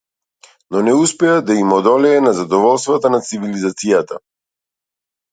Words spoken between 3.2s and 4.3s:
цивилизацијата.